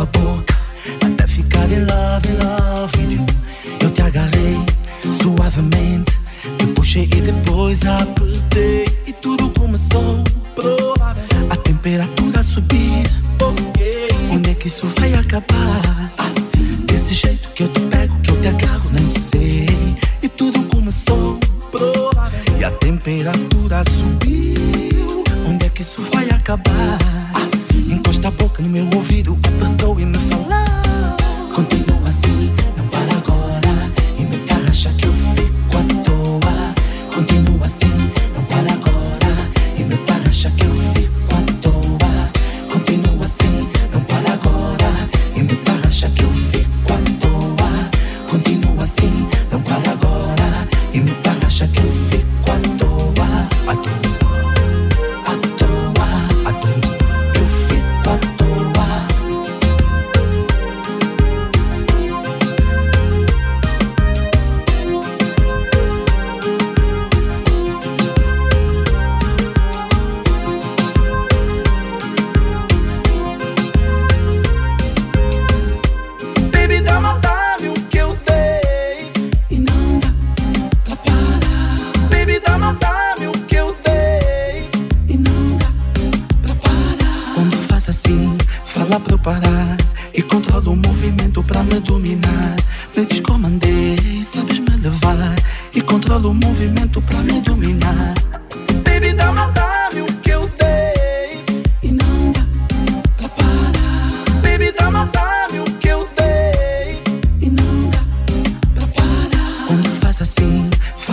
Wapo 0.00 0.39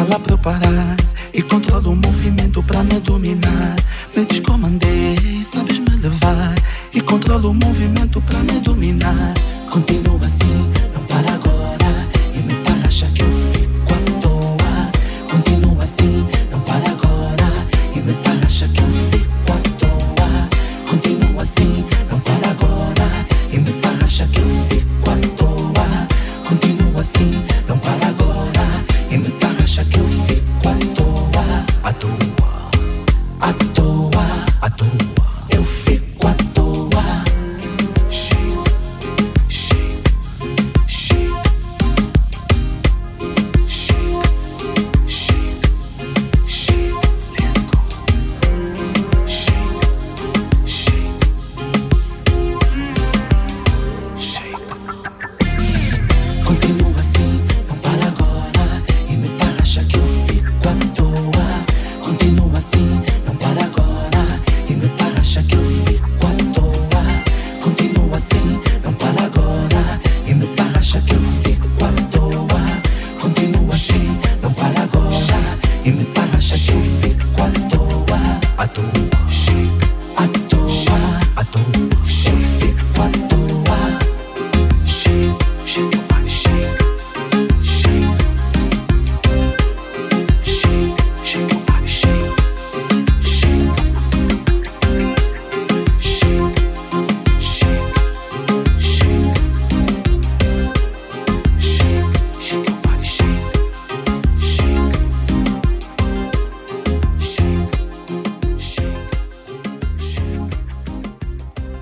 fala 0.07 0.19
pra 0.19 0.33
eu 0.33 0.37
parar 0.37 0.95
E 1.33 1.41
controlo 1.41 1.91
o 1.91 1.95
movimento 1.95 2.63
pra 2.63 2.83
me 2.83 2.99
dominar. 3.01 3.75
Me 4.15 4.25
descomandei, 4.25 5.43
sabes 5.43 5.79
me 5.79 5.97
levar 5.97 6.55
E 6.93 7.01
controlo 7.01 7.51
o 7.51 7.53
movimento 7.53 8.21
pra 8.21 8.39
me 8.39 8.59
dominar. 8.61 9.33
Contigo 9.69 10.06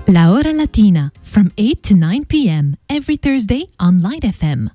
La 0.08 0.30
Hora 0.30 0.52
Latina 0.52 1.10
from 1.20 1.50
8 1.58 1.82
to 1.82 1.96
9 1.96 2.26
p.m. 2.26 2.76
every 2.88 3.16
Thursday 3.16 3.66
on 3.80 4.00
Light 4.00 4.22
FM. 4.22 4.70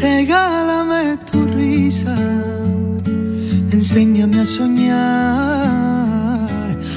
Regálame 0.00 1.18
tu 1.30 1.44
risa, 1.44 2.16
enséñame 3.70 4.40
a 4.40 4.46
soñar 4.46 5.68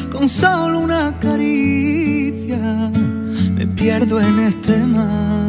con 0.10 0.30
solo 0.30 0.80
una 0.80 1.20
caricia 1.20 2.90
pierdo 3.78 4.20
en 4.20 4.40
este 4.40 4.86
mar. 4.88 5.46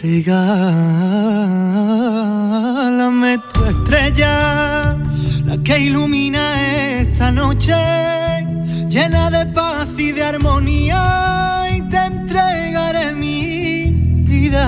Regálame 0.00 0.52
tu 3.52 3.64
estrella, 3.64 4.96
la 5.44 5.56
que 5.62 5.78
ilumina 5.80 6.44
esta 7.00 7.32
noche, 7.32 7.74
llena 8.88 9.30
de 9.30 9.44
paz 9.46 9.88
y 9.98 10.12
de 10.12 10.22
armonía, 10.22 11.66
y 11.76 11.82
te 11.90 11.98
entregaré 11.98 13.12
mi 13.14 13.90
vida. 14.32 14.64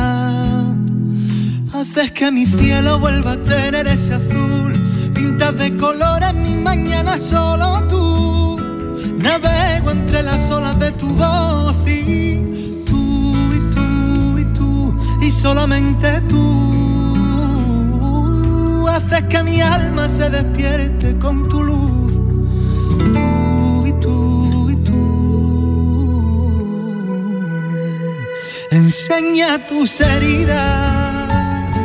Haces 1.74 2.10
que 2.10 2.30
mi 2.32 2.44
cielo 2.46 2.98
vuelva 2.98 3.32
a 3.32 3.36
tener 3.36 3.86
ese 3.86 4.14
azul, 4.14 4.72
pintas 5.14 5.56
de 5.58 5.76
colores 5.76 6.34
mi 6.34 6.56
mañana 6.56 7.16
solo 7.18 7.82
tú 7.88 8.63
Navego 9.24 9.90
entre 9.90 10.22
las 10.22 10.50
olas 10.50 10.78
de 10.78 10.92
tu 10.92 11.08
voz 11.14 11.74
y 11.86 12.82
tú 12.84 13.34
y 13.56 13.58
tú 13.74 14.38
y 14.38 14.44
tú 14.52 14.94
y 15.22 15.30
solamente 15.30 16.20
tú 16.28 16.44
haces 18.86 19.22
que 19.30 19.42
mi 19.42 19.62
alma 19.62 20.08
se 20.08 20.28
despierte 20.28 21.18
con 21.18 21.42
tu 21.48 21.62
luz. 21.62 22.12
Tú 23.14 23.86
y 23.86 23.92
tú 23.94 24.70
y 24.70 24.76
tú. 24.76 25.00
Enseña 28.70 29.66
tus 29.66 30.02
heridas 30.02 31.80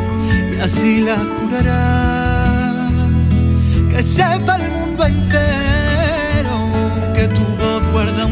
y 0.53 0.59
así 0.59 0.99
las 1.01 1.23
curarás. 1.39 2.91
Que 3.89 4.03
sepa 4.03 4.57
el 4.57 4.71
mundo 4.71 5.05
entero 5.05 5.68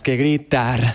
Que 0.00 0.16
gritar. 0.16 0.94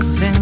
que 0.00 0.39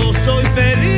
Yo 0.00 0.12
soy 0.12 0.44
feliz 0.54 0.97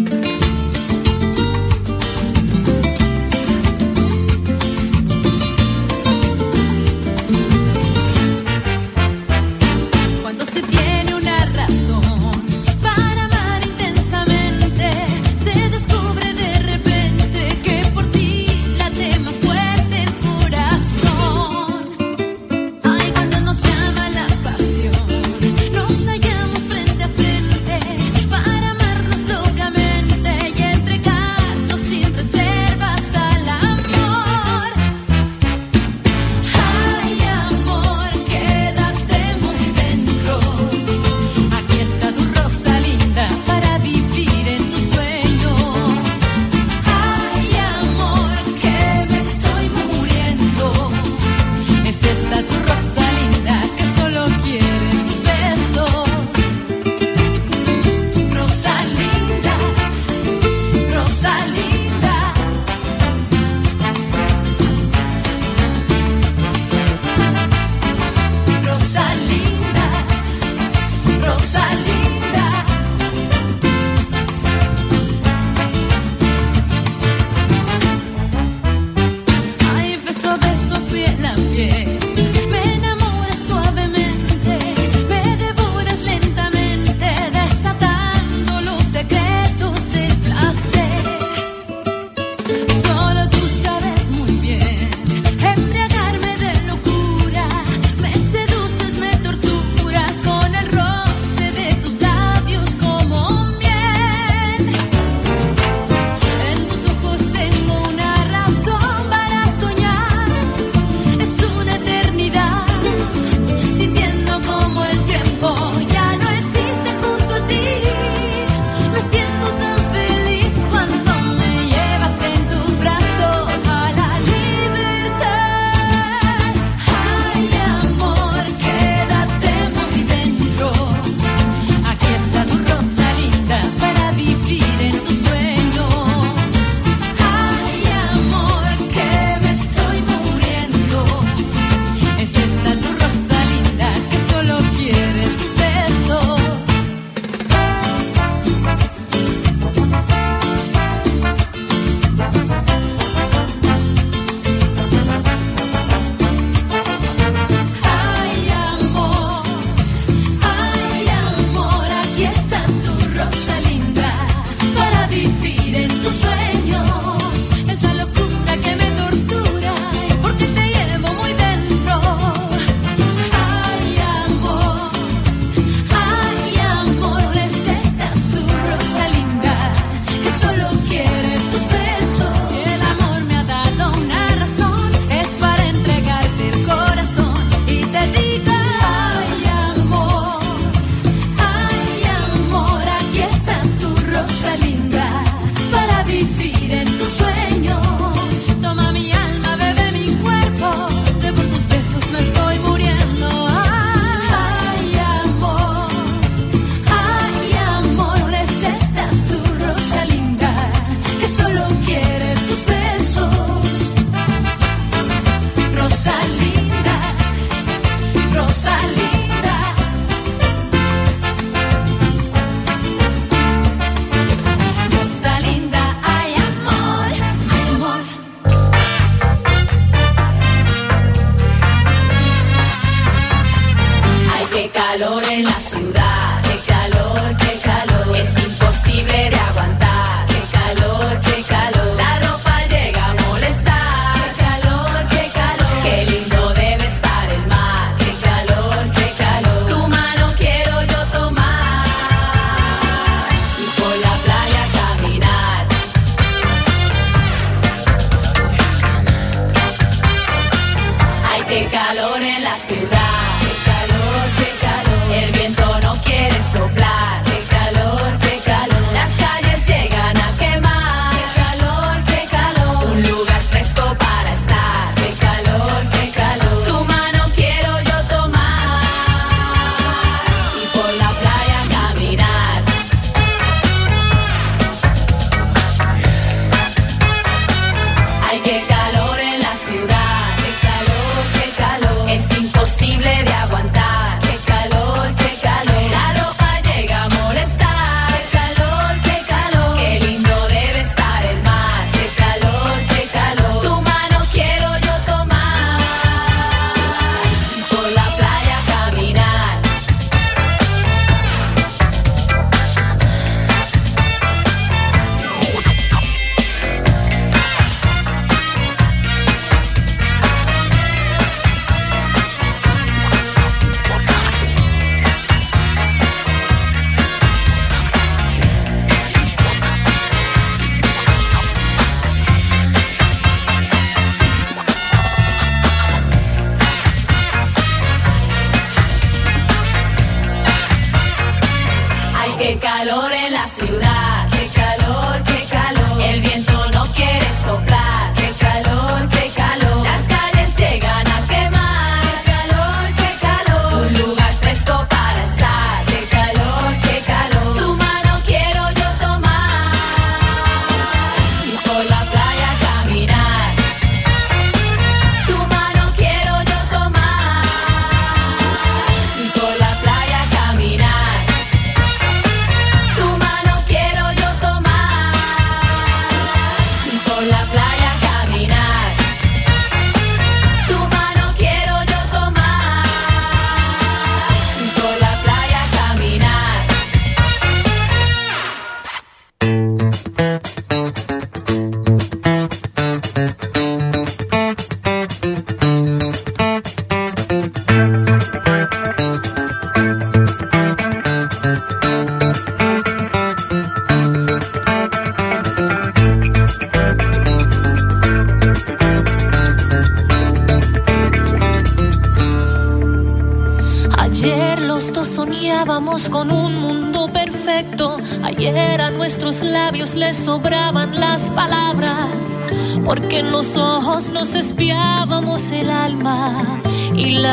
Calor 342.59 343.13
en 343.13 343.33
la 343.33 343.47
ciudad. 343.47 344.00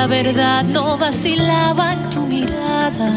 Verdad 0.09 0.65
no 0.65 0.97
vacilaba 0.97 1.93
en 1.93 2.11
tu 2.11 2.27
mirada. 2.27 3.11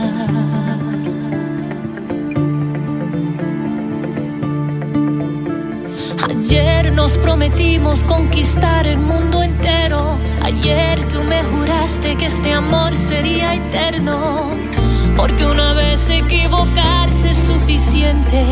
Ayer 6.29 6.91
nos 6.91 7.17
prometimos 7.17 8.03
conquistar 8.03 8.85
el 8.87 8.97
mundo 8.97 9.41
entero. 9.41 10.17
Ayer 10.43 11.05
tú 11.07 11.23
me 11.23 11.41
juraste 11.43 12.17
que 12.17 12.25
este 12.25 12.53
amor 12.53 12.95
sería 12.95 13.55
eterno. 13.55 14.49
Porque 15.15 15.45
una 15.45 15.73
vez 15.73 16.09
equivocarse 16.09 17.31
es 17.31 17.37
suficiente 17.37 18.43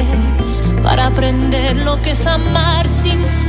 para 0.81 1.07
aprender 1.07 1.75
lo 1.75 2.01
que 2.01 2.11
es 2.11 2.25
amar 2.25 2.87
sinceramente. 2.87 3.48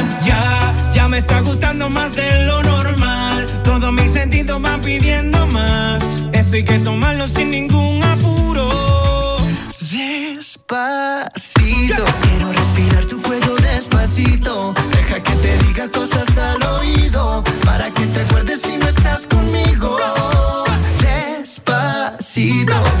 Ya, 0.23 0.73
ya 0.93 1.07
me 1.07 1.19
está 1.19 1.41
gustando 1.41 1.89
más 1.89 2.15
de 2.15 2.45
lo 2.45 2.61
normal. 2.63 3.45
Todos 3.63 3.91
mis 3.93 4.11
sentidos 4.11 4.61
van 4.61 4.81
pidiendo 4.81 5.47
más. 5.47 6.03
Esto 6.31 6.57
hay 6.57 6.63
que 6.63 6.79
tomarlo 6.79 7.27
sin 7.27 7.51
ningún 7.51 8.03
apuro. 8.03 9.37
Despacito, 9.79 11.23
quiero 12.21 12.51
respirar 12.51 13.05
tu 13.05 13.21
cuello 13.21 13.55
despacito. 13.55 14.73
Deja 14.91 15.23
que 15.23 15.31
te 15.33 15.57
diga 15.65 15.89
cosas 15.89 16.37
al 16.37 16.61
oído. 16.63 17.43
Para 17.65 17.91
que 17.91 18.05
te 18.07 18.21
acuerdes 18.21 18.61
si 18.61 18.77
no 18.77 18.87
estás 18.87 19.27
conmigo. 19.27 19.97
Despacito. 21.01 23.00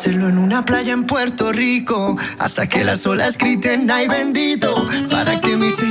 Hacerlo 0.00 0.30
en 0.30 0.38
una 0.38 0.64
playa 0.64 0.94
en 0.94 1.04
Puerto 1.04 1.52
Rico, 1.52 2.16
hasta 2.38 2.66
que 2.70 2.84
las 2.84 3.06
olas 3.06 3.36
griten, 3.36 3.90
ay 3.90 4.08
bendito, 4.08 4.88
para 5.10 5.42
que 5.42 5.58
mis 5.58 5.82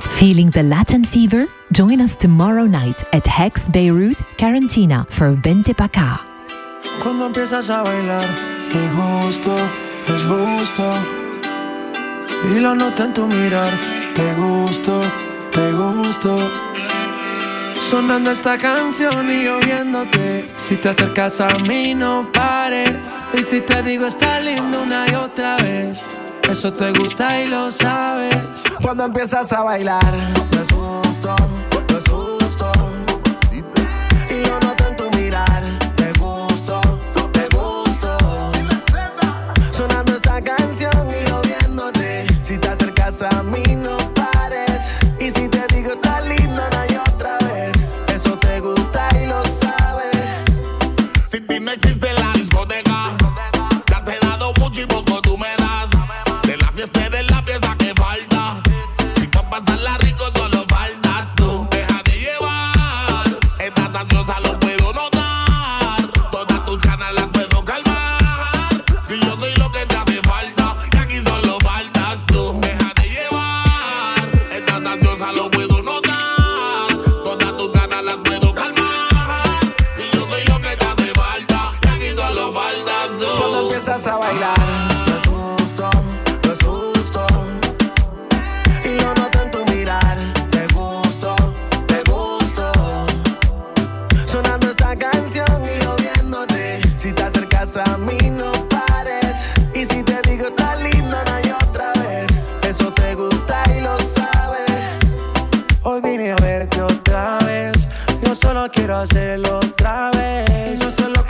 Feeling 0.00 0.50
the 0.50 0.62
Latin 0.62 1.04
fever? 1.04 1.46
Join 1.72 2.00
us 2.00 2.14
tomorrow 2.16 2.66
night 2.66 3.02
at 3.14 3.26
Hex 3.26 3.66
Beirut, 3.68 4.18
Carantina 4.36 5.08
for 5.10 5.32
Vente 5.32 5.74
Pa' 5.74 5.88
Cuando 7.02 7.26
empiezas 7.26 7.70
a 7.70 7.82
bailar, 7.82 8.24
es 8.68 8.92
justo, 8.92 9.56
es 10.06 10.26
gusto. 10.26 10.92
Y 12.54 12.60
lo 12.60 12.74
noto 12.74 13.04
en 13.04 13.14
tu 13.14 13.26
mirar, 13.26 13.70
te 14.14 14.34
gusto, 14.34 15.00
te 15.50 15.72
gusto. 15.72 16.38
Sonando 17.72 18.32
esta 18.32 18.58
canción 18.58 19.30
y 19.30 19.46
oyéndote. 19.48 20.50
Si 20.56 20.76
te 20.76 20.90
acercas 20.90 21.40
a 21.40 21.48
mí, 21.68 21.94
no 21.94 22.30
pares. 22.32 22.92
Y 23.32 23.42
si 23.42 23.60
te 23.62 23.82
digo, 23.82 24.06
está 24.06 24.40
lindo 24.40 24.82
una 24.82 25.06
y 25.10 25.14
otra 25.14 25.56
vez. 25.56 26.04
Eso 26.50 26.72
te 26.72 26.92
gusta 26.92 27.42
y 27.42 27.48
lo 27.48 27.70
sabes. 27.70 28.64
Cuando 28.82 29.04
empiezas 29.04 29.52
a 29.52 29.62
bailar, 29.62 30.14
no 30.52 30.60
es 30.60 30.72
justo 30.72 31.36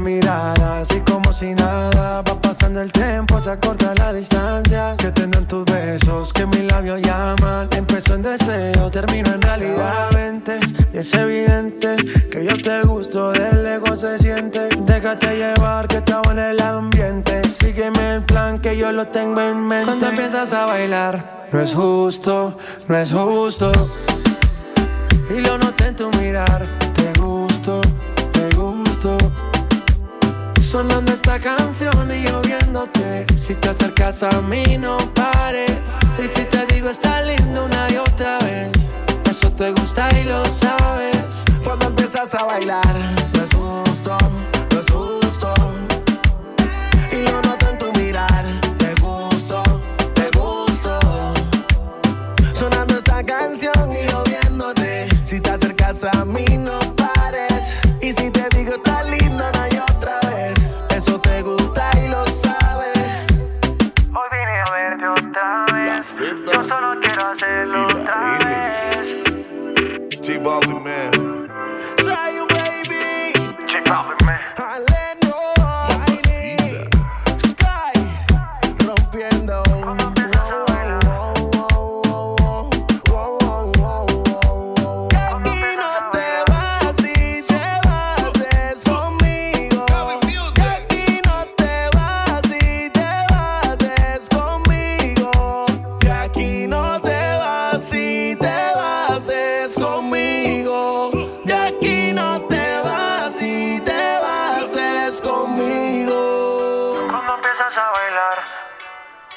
Miradas 0.00 0.88
y 0.94 1.00
como 1.00 1.32
si 1.32 1.54
nada 1.54 2.20
va 2.20 2.40
pasando 2.40 2.80
el 2.82 2.92
tiempo, 2.92 3.40
se 3.40 3.50
acorta 3.50 3.94
la 3.96 4.12
distancia. 4.12 4.94
Que 4.98 5.10
tendrán 5.10 5.46
tus 5.46 5.64
besos, 5.64 6.32
que 6.32 6.44
mis 6.46 6.64
labios 6.64 7.00
llaman. 7.00 7.68
Empezó 7.74 8.14
en 8.14 8.22
deseo, 8.22 8.90
termino 8.90 9.32
en 9.32 9.40
realidad. 9.40 10.10
Vente, 10.12 10.60
y 10.92 10.98
es 10.98 11.12
evidente 11.14 11.96
que 12.30 12.44
yo 12.44 12.56
te 12.56 12.82
gusto, 12.82 13.32
del 13.32 13.62
lejos 13.62 14.00
se 14.00 14.18
siente. 14.18 14.68
Déjate 14.82 15.36
llevar 15.36 15.88
que 15.88 15.96
estaba 15.96 16.30
en 16.32 16.38
el 16.40 16.60
ambiente. 16.60 17.48
Sígueme 17.48 18.16
el 18.16 18.22
plan 18.22 18.58
que 18.58 18.76
yo 18.76 18.92
lo 18.92 19.06
tengo 19.06 19.40
en 19.40 19.66
mente. 19.66 19.86
Cuando 19.86 20.08
empiezas 20.08 20.52
a 20.52 20.66
bailar, 20.66 21.46
no 21.50 21.60
es 21.60 21.74
justo, 21.74 22.58
no 22.86 22.96
es 22.96 23.12
justo. 23.12 23.72
Y 25.34 25.40
lo 25.40 25.56
noté 25.58 25.86
en 25.88 25.96
tu 25.96 26.10
mirar, 26.18 26.66
te 26.94 27.18
gusto, 27.18 27.80
te 28.32 28.54
gusto. 28.56 29.18
Sonando 30.66 31.12
esta 31.12 31.38
canción 31.38 32.10
y 32.12 32.26
yo 32.26 32.40
viéndote. 32.42 33.24
Si 33.36 33.54
te 33.54 33.68
acercas 33.68 34.24
a 34.24 34.42
mí, 34.42 34.76
no 34.76 34.96
pares. 35.14 35.70
Y 36.18 36.26
si 36.26 36.44
te 36.44 36.66
digo, 36.66 36.90
está 36.90 37.22
lindo 37.22 37.66
una 37.66 37.86
y 37.88 37.96
otra 37.98 38.38
vez. 38.40 38.72
Eso 39.30 39.52
te 39.52 39.70
gusta 39.70 40.08
y 40.18 40.24
lo 40.24 40.44
sabes. 40.44 41.44
Cuando 41.62 41.86
empiezas 41.86 42.34
a 42.34 42.42
bailar, 42.44 42.82
justo, 43.54 44.18
no 44.72 44.80
es 44.80 44.86
justo. 44.90 45.54
Y 47.12 47.22
lo 47.30 47.42
noto 47.42 47.68
en 47.70 47.78
tu 47.78 47.92
mirar, 47.92 48.44
te 48.76 48.92
gusto, 49.00 49.62
te 50.14 50.30
gusto. 50.36 50.98
Sonando 52.54 52.96
esta 52.98 53.22
canción 53.22 53.92
y 53.92 54.10
yo 54.10 54.24
viéndote. 54.24 55.08
Si 55.24 55.40
te 55.40 55.50
acercas 55.50 56.02
a 56.02 56.24
mí, 56.24 56.45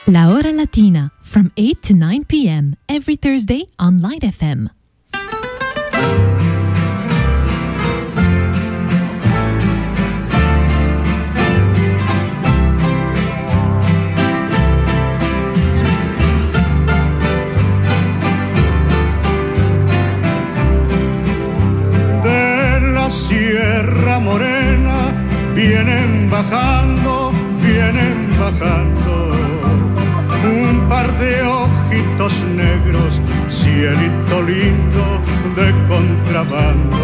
La 0.10 0.32
Hora 0.32 0.52
Latina 0.52 1.12
from 1.22 1.52
8 1.56 1.84
to 1.84 1.94
9 1.94 2.26
p.m. 2.26 2.76
every 2.88 3.16
Thursday 3.16 3.68
on 3.78 4.02
Light 4.02 4.24
FM. 4.24 4.72
de 22.24 22.80
la 22.96 23.10
Sierra 23.12 24.18
Morena 24.18 25.14
vienen 25.54 26.32
bajando, 26.32 27.32
vienen 27.62 28.28
bajando 28.40 29.39
par 30.90 31.08
de 31.20 31.44
ojitos 31.44 32.34
negros, 32.56 33.22
cielito 33.48 34.42
lindo 34.42 35.06
de 35.56 35.68
contrabando. 35.88 36.98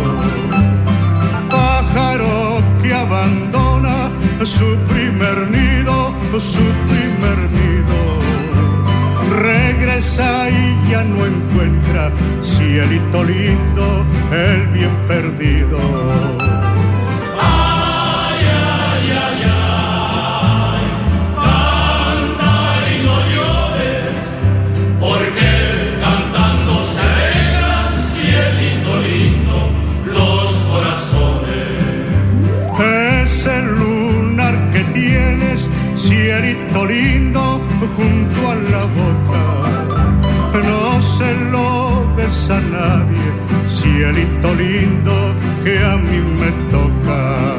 Pájaro 1.49 2.61
que 2.81 2.93
abandona 2.93 4.09
su 4.43 4.75
primer 4.91 5.38
nido, 5.49 6.13
su 6.39 6.65
primer 6.89 7.38
nido 7.51 8.25
regresa 9.41 10.49
y 10.49 10.89
ya 10.89 11.03
no 11.03 11.25
encuentra 11.25 12.11
cielito 12.41 13.23
lindo, 13.23 14.05
el 14.31 14.67
bien 14.67 14.95
perdido. 15.07 16.74
Lindo, 36.84 37.61
junto 37.95 38.51
a 38.51 38.55
la 38.55 38.84
boca. 38.99 39.43
No 40.67 41.01
se 41.01 41.34
lo 41.51 42.05
des 42.17 42.49
a 42.49 42.59
nadie, 42.59 43.28
cielito 43.65 44.53
lindo, 44.55 45.34
que 45.63 45.80
a 45.80 45.95
mí 45.95 46.19
me 46.39 46.51
toca. 46.71 47.54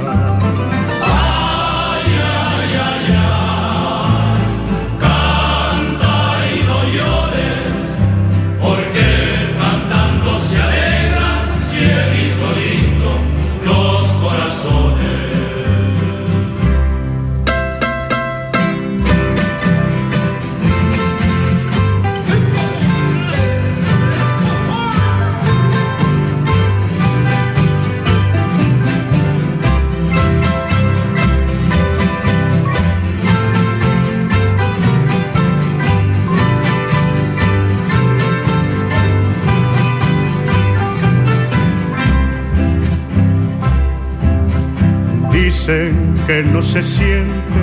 No 46.57 46.63
se 46.63 46.83
siente 46.83 47.63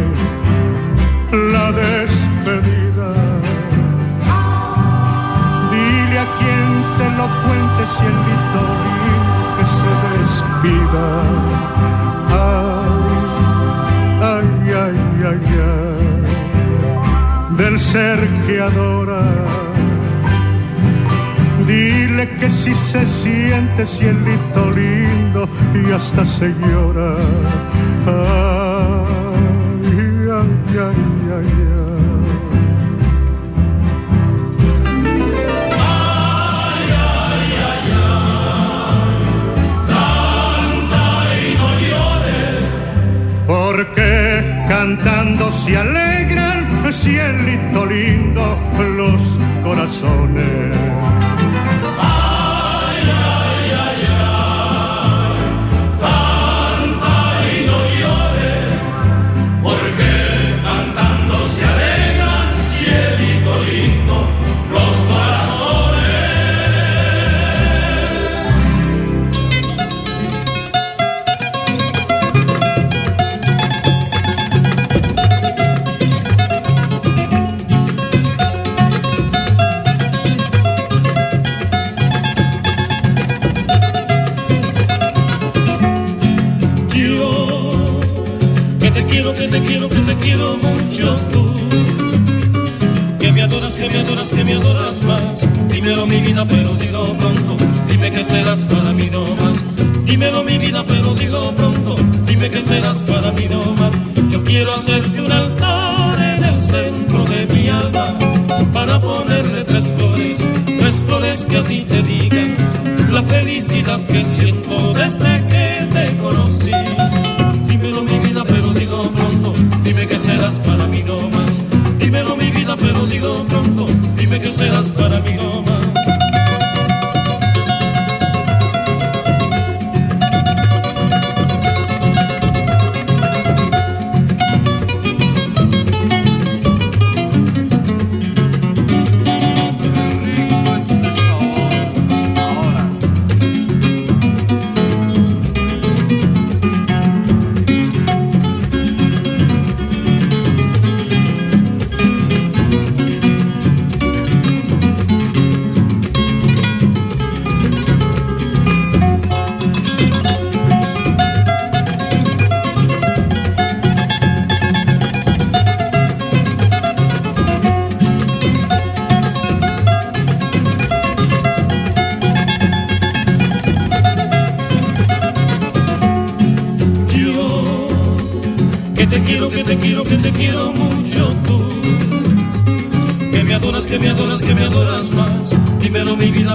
la 1.52 1.72
despedida. 1.72 3.12
Dile 5.72 6.20
a 6.20 6.28
quien 6.38 6.68
te 7.00 7.08
lo 7.18 7.26
cuente, 7.42 7.82
cielito 7.96 8.62
lindo, 8.84 9.42
que 9.56 9.66
se 9.78 9.92
despida. 10.14 11.06
Ay, 12.46 12.96
ay, 14.36 14.50
ay, 14.84 14.98
ay, 15.32 15.44
ay, 15.72 17.56
del 17.58 17.76
ser 17.80 18.20
que 18.46 18.62
adora. 18.62 19.24
Dile 21.66 22.30
que 22.40 22.48
si 22.48 22.76
se 22.76 23.08
siente 23.08 23.88
cielito 23.88 24.70
lindo 24.70 25.50
y 25.74 25.92
hasta 25.92 26.24
se 26.28 26.54
llora. 26.62 27.16
Ay, 28.06 28.53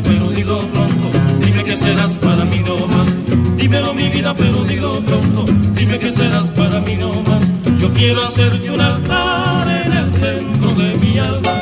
pero 0.08 0.30
dilo 0.30 0.58
pronto, 0.72 1.06
dime 1.44 1.62
que 1.64 1.76
serás 1.76 2.16
para 2.16 2.44
mí 2.46 2.60
no 2.66 2.76
más. 2.88 3.08
Dímelo 3.56 3.92
mi 3.92 4.08
vida, 4.08 4.34
pero 4.34 4.64
dilo 4.64 5.00
pronto, 5.02 5.44
dime 5.74 5.98
que 5.98 6.10
serás 6.10 6.50
para 6.50 6.80
mí 6.80 6.96
no 6.96 7.10
más. 7.28 7.42
Yo 7.78 7.92
quiero 7.92 8.24
hacerte 8.24 8.70
un 8.70 8.80
altar 8.80 9.68
en 9.84 9.92
el 9.92 10.10
centro 10.10 10.70
de 10.74 10.94
mi 10.98 11.18
alma, 11.18 11.54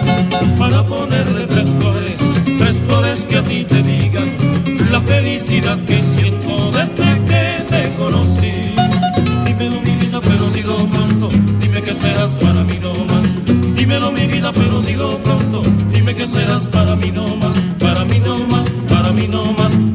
para 0.58 0.84
ponerle 0.84 1.46
tres 1.46 1.68
flores, 1.78 2.16
tres 2.58 2.78
flores 2.86 3.24
que 3.24 3.36
a 3.36 3.42
ti 3.42 3.64
te 3.64 3.82
digan 3.82 4.30
la 4.92 5.00
felicidad 5.00 5.78
que 5.80 5.98
siento 6.00 6.70
desde 6.70 7.08
que 7.30 7.64
te 7.68 7.94
conocí. 7.98 8.52
Dímelo 9.44 9.80
mi 9.80 9.94
vida, 10.02 10.20
pero 10.22 10.50
dilo 10.50 10.76
pronto, 10.86 11.28
dime 11.60 11.82
que 11.82 11.92
serás 11.92 12.32
para 12.36 12.62
mí 12.62 12.78
no 12.80 12.92
más. 13.12 13.26
Dímelo 13.74 14.12
mi 14.12 14.26
vida, 14.26 14.52
pero 14.52 14.80
dilo 14.80 15.18
pronto, 15.18 15.62
dime 15.92 16.14
que 16.14 16.26
serás 16.26 16.66
para 16.68 16.94
mí 16.94 17.10
no 17.10 17.26
más 17.36 17.54
mí 19.16 19.26
nomás 19.26 19.85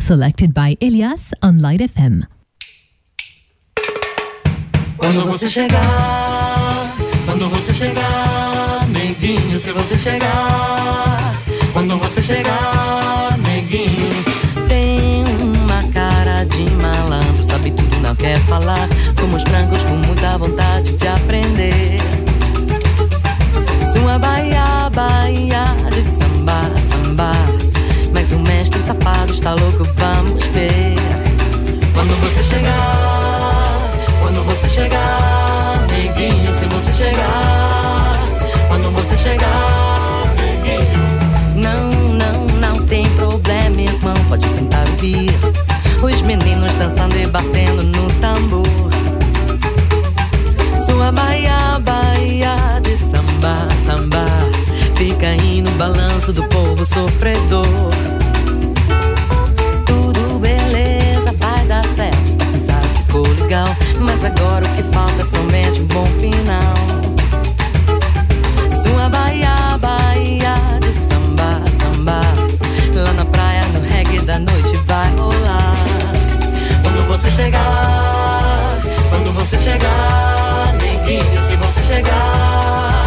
selected 0.00 0.54
by 0.54 0.78
Elias 0.80 1.32
on 1.42 1.60
Light 1.60 1.82
FM. 1.82 2.24
Quando 4.96 5.26
você 5.26 5.46
chegar, 5.46 6.88
quando 7.26 7.50
você 7.50 7.74
chegar, 7.74 8.88
neguinho, 8.88 9.60
se 9.60 9.72
você 9.72 9.98
chegar, 9.98 11.34
quando 11.74 11.98
você 11.98 12.22
chegar, 12.22 13.36
neguinho, 13.38 14.24
tem 14.68 15.22
uma 15.54 15.82
cara 15.92 16.44
de 16.44 16.62
malandro, 16.80 17.44
sabe 17.44 17.72
tudo, 17.72 18.00
não 18.00 18.14
quer 18.16 18.38
falar. 18.46 18.88
Somos 19.20 19.44
brancos 19.44 19.82
com 19.82 19.96
muita 19.96 20.38
vontade 20.38 20.92
de 20.92 21.08
aprender. 21.08 21.98
Sua 23.92 24.18
baia, 24.18 24.88
baia 24.88 25.76
de 25.90 26.21
mestre 28.62 28.80
safado 28.80 29.32
está 29.32 29.54
louco, 29.54 29.82
vamos 29.96 30.44
ver. 30.52 30.94
Quando 31.94 32.14
você 32.20 32.44
chegar, 32.44 33.90
quando 34.20 34.46
você 34.46 34.68
chegar, 34.68 35.84
neguinho, 35.90 36.54
se 36.54 36.64
você 36.66 36.92
chegar, 36.92 38.16
quando 38.68 38.94
você 38.94 39.16
chegar, 39.16 40.22
neguinho. 40.36 41.02
Não, 41.56 41.90
não, 42.12 42.46
não 42.60 42.86
tem 42.86 43.04
problema, 43.16 43.80
irmão, 43.80 44.14
pode 44.28 44.46
sentar 44.46 44.86
e 44.86 45.00
vir. 45.00 45.34
Os 46.00 46.22
meninos 46.22 46.72
dançando 46.74 47.18
e 47.18 47.26
batendo 47.26 47.82
no 47.82 48.06
tambor. 48.20 48.62
Sua 50.86 51.10
baia, 51.10 51.80
baia 51.80 52.80
de 52.80 52.96
samba, 52.96 53.66
samba. 53.84 54.24
Fica 54.94 55.26
aí 55.26 55.62
no 55.62 55.70
balanço 55.72 56.32
do 56.32 56.44
povo 56.44 56.86
sofredor. 56.86 58.11
Somente 65.32 65.80
um 65.80 65.86
bom 65.86 66.06
final. 66.20 66.74
Sua 68.82 69.08
baia, 69.08 69.78
baia 69.78 70.54
de 70.80 70.92
samba, 70.94 71.62
samba. 71.80 72.20
Lá 72.94 73.12
na 73.14 73.24
praia, 73.24 73.64
no 73.72 73.80
reggae 73.80 74.20
da 74.20 74.38
noite 74.38 74.76
vai 74.86 75.10
rolar. 75.16 75.74
Quando 76.82 77.08
você 77.08 77.30
chegar, 77.30 78.78
quando 79.10 79.32
você 79.34 79.56
chegar, 79.58 80.74
neguinho, 80.74 81.48
se 81.48 81.56
você 81.56 81.82
chegar, 81.82 83.06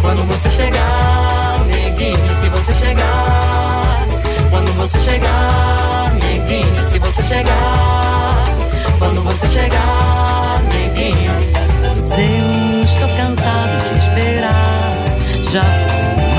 quando 0.00 0.26
você 0.26 0.50
chegar, 0.50 1.60
neguinho, 1.66 2.28
se 2.40 2.48
você 2.48 2.74
chegar, 2.74 4.06
quando 4.50 4.72
você 4.78 4.98
chegar, 5.00 6.12
neguinho, 6.14 6.90
se 6.90 6.98
você 6.98 7.22
chegar, 7.22 8.44
quando 8.98 9.22
você 9.22 9.48
chegar, 9.48 10.62
neguinho. 10.68 11.32
Eu 12.18 12.82
estou 12.82 13.08
cansado 13.16 13.92
de 13.92 13.98
esperar, 13.98 14.90
já 15.50 15.62
vou 16.16 16.35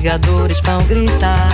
os 0.00 0.06
investigadores 0.06 0.60
vão 0.60 0.82
gritar. 0.84 1.48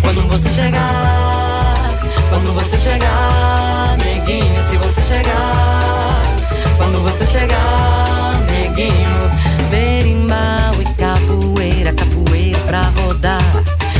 Quando 0.00 0.26
você 0.28 0.48
chegar, 0.48 1.90
quando 2.30 2.54
você 2.54 2.78
chegar, 2.78 3.96
neguinho, 3.98 4.70
se 4.70 4.76
você 4.78 5.02
chegar, 5.02 6.22
quando 6.78 7.02
você 7.02 7.26
chegar, 7.26 8.40
neguinho, 8.50 9.30
berimbau 9.70 10.74
e 10.80 10.84
capoeira, 10.94 11.92
capoeira 11.92 12.58
pra 12.60 12.90
rodar. 13.02 13.42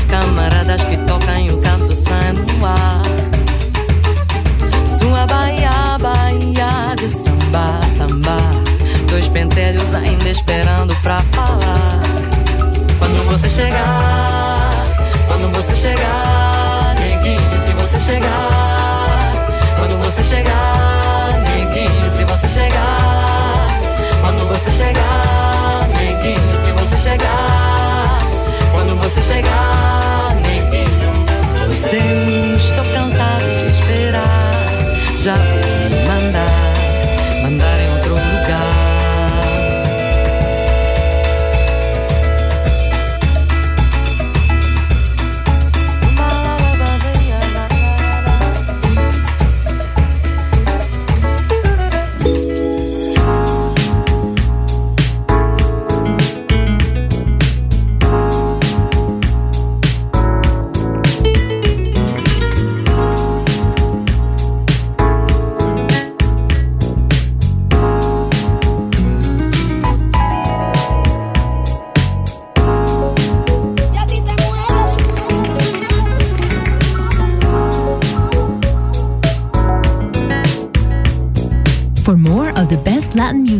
Camaradas 0.09 0.83
que 0.85 0.97
tocam 0.99 1.41
e 1.41 1.51
o 1.51 1.59
canto 1.59 1.95
sai 1.95 2.33
no 2.33 2.67
ar. 2.67 3.03
Sua 4.99 5.27
Bahia, 5.27 5.99
Bahia 6.01 6.95
de 6.97 7.09
samba, 7.09 7.81
samba. 7.95 8.39
Dois 9.11 9.29
pentelhos 9.29 9.95
ainda 9.95 10.31
esperando 10.31 10.95
pra 11.03 11.21
falar. 11.33 12.34
Você 13.35 13.49
chegar, 13.49 14.85
quando 15.27 15.51
você 15.51 15.75
chegar, 15.75 16.95
neguinho, 16.95 17.67
se 17.67 17.73
você 17.73 17.99
chegar, 17.99 19.33
quando 19.77 19.99
você 20.05 20.23
chegar, 20.23 21.43
neguinho, 21.43 22.11
se 22.17 22.25
você 22.25 22.49
chegar, 22.49 23.67
quando 24.21 24.47
você 24.47 24.71
chegar, 24.71 25.89
neguinho, 25.89 26.65
se 26.65 26.71
você 26.71 26.97
chegar, 26.97 28.21
quando 28.71 28.97
você 29.03 29.21
chegar, 29.21 30.37
neguinho. 30.37 31.11
Pois 31.67 31.93
eu 31.93 32.57
estou 32.57 32.85
cansado 32.85 33.45
de 33.59 33.73
esperar, 33.73 35.17
já 35.19 35.35
vou 35.35 35.91
mandar, 36.07 36.64